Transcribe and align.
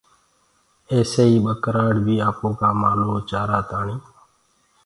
ايسي 0.91 1.23
ئيٚ 1.29 1.43
ٻڪرآڙ 1.45 1.93
بي 2.05 2.15
آپوڪآ 2.29 2.69
مآلوُ 2.81 3.11
چآرآ 3.29 3.59
تآڻي 3.69 3.97